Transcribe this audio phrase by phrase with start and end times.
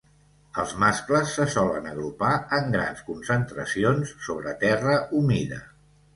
[0.61, 5.63] Els mascles se solen agrupar en grans concentracions sobre terra humida.